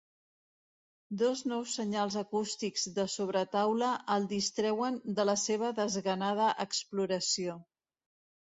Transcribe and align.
Dos 1.21 1.43
nous 1.51 1.75
senyals 1.79 2.17
acústics 2.21 2.87
de 2.95 3.05
sobretaula 3.17 3.91
el 4.15 4.27
distreuen 4.33 4.99
de 5.21 5.29
la 5.31 5.39
seva 5.45 5.73
desganada 5.83 6.51
exploració. 6.69 7.63